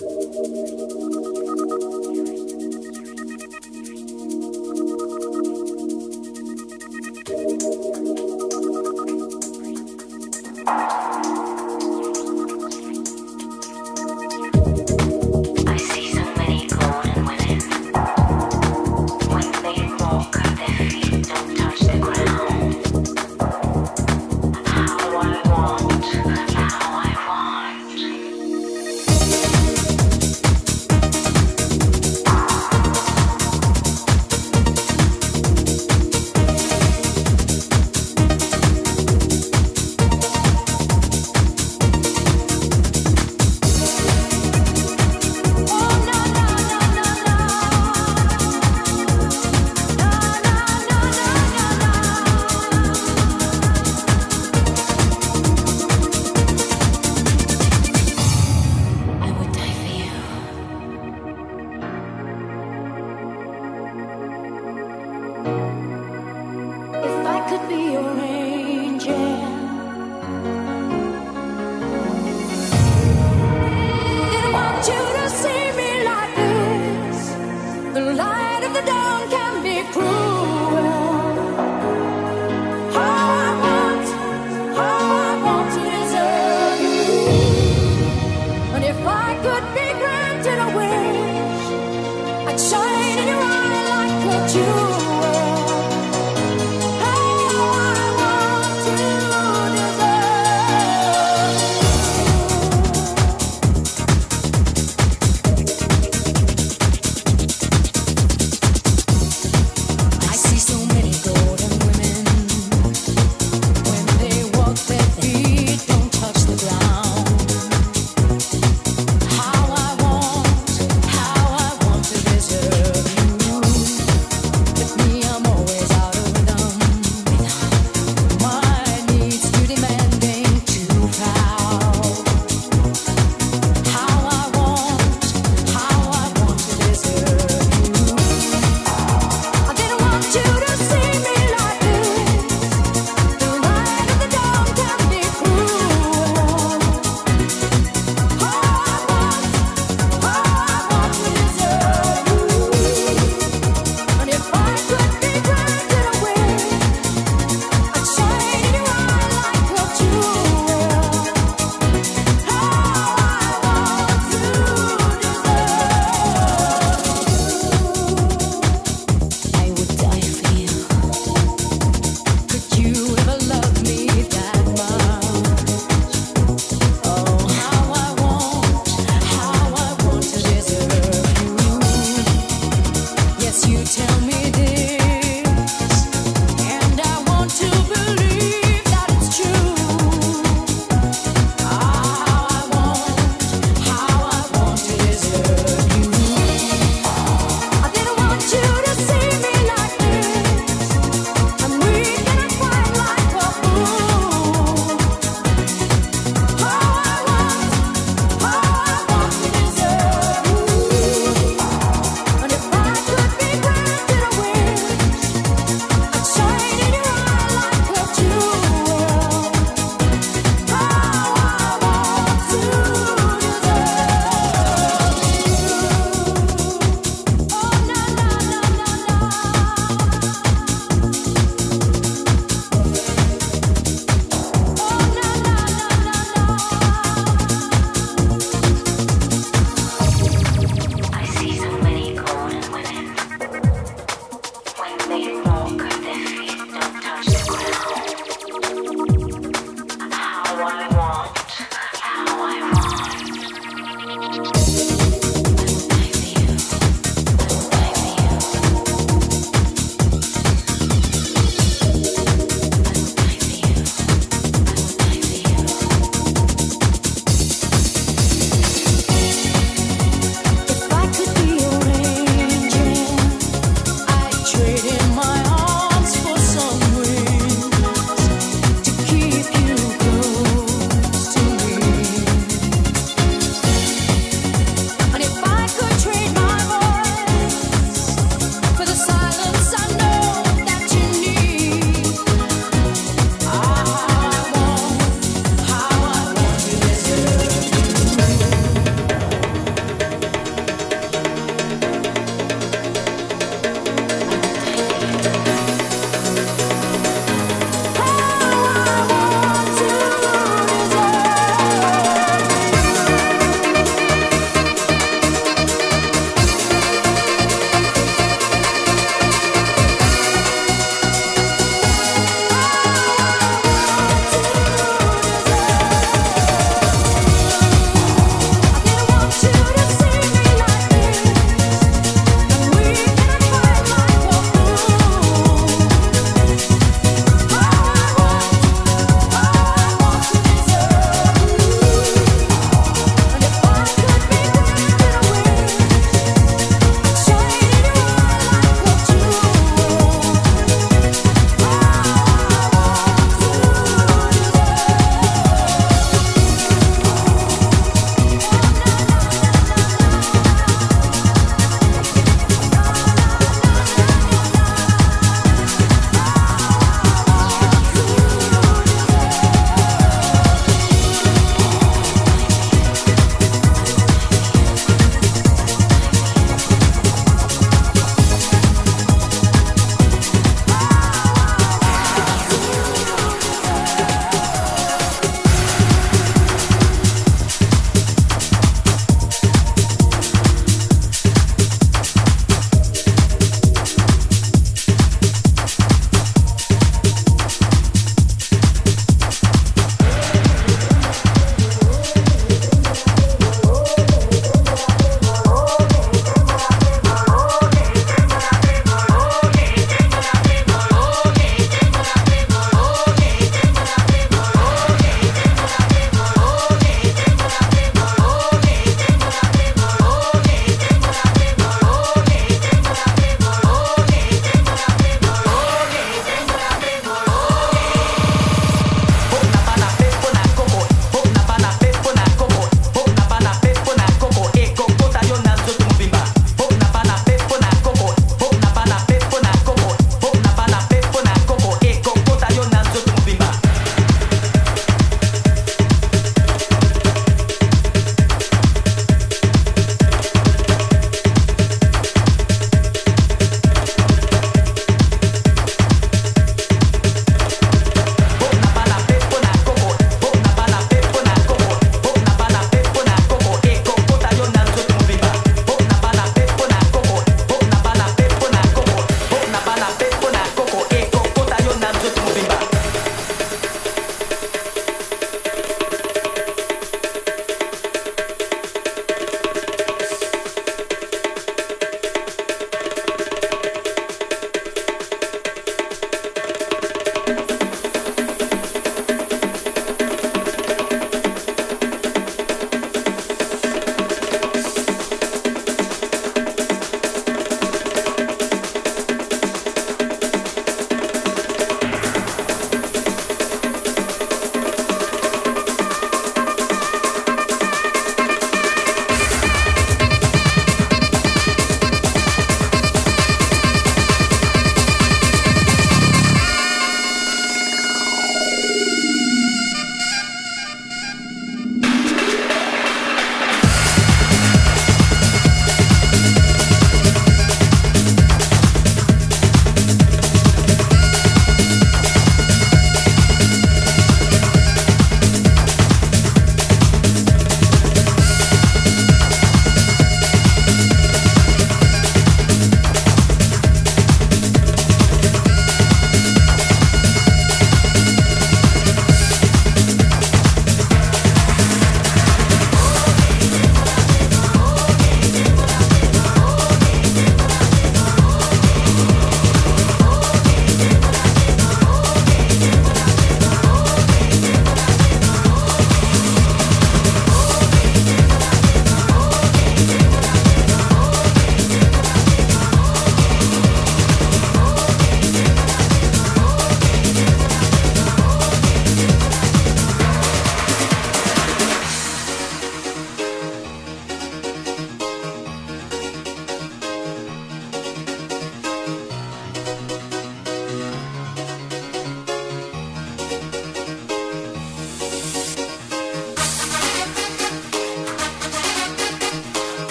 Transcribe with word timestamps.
Thank 0.00 0.34
you. 2.48 2.53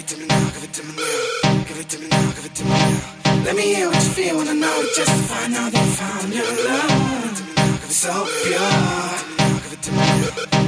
Let 0.00 0.16
me 3.54 3.74
hear 3.74 3.88
what 3.88 3.96
you 3.96 4.10
feel 4.16 4.36
when 4.38 4.48
I 4.48 4.54
know 4.54 4.82
just 4.96 5.10
to 5.10 5.22
find 5.28 5.54
out 5.54 5.72
that 5.72 5.88
found 5.98 6.32
your 6.32 6.46
love. 6.64 7.36
So 7.90 8.26
pure. 8.44 8.60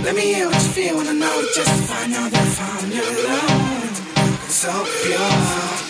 Let 0.05 0.15
me 0.15 0.35
hear 0.35 0.47
what 0.49 0.55
you 0.55 0.61
feel 0.61 0.97
I 1.09 1.13
know 1.15 1.43
just 1.55 1.71
to 1.71 1.83
find 1.89 2.13
out 2.15 2.31
that 2.31 2.47
found 2.59 2.93
your 2.93 3.11
love. 3.25 4.51
So 4.51 4.71
pure. 5.03 5.82